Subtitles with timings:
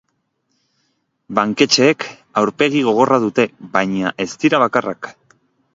[1.39, 2.07] Banketxeek
[2.43, 5.17] aurpegi gogorra dute baina ez dira bakarrak.